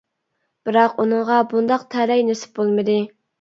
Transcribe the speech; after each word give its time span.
بىراق 0.69 0.95
ئۇنىڭغا 1.03 1.37
بۇنداق 1.51 1.85
تەلەي 1.97 2.25
نېسىپ 2.31 2.57
بولمىدى. 2.63 2.99